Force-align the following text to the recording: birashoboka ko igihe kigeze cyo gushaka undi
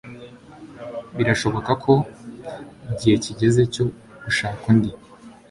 birashoboka 1.17 1.71
ko 1.83 1.93
igihe 2.91 3.15
kigeze 3.23 3.61
cyo 3.73 3.85
gushaka 4.23 4.61
undi 4.71 4.91